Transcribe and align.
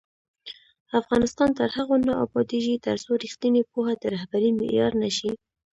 افغانستان 0.99 1.49
تر 1.59 1.69
هغو 1.77 1.95
نه 2.07 2.13
ابادیږي، 2.25 2.75
ترڅو 2.85 3.11
ریښتینې 3.23 3.61
پوهه 3.71 3.93
د 3.97 4.03
رهبرۍ 4.15 4.51
معیار 4.59 4.93
نه 5.03 5.09
شي. 5.17 5.31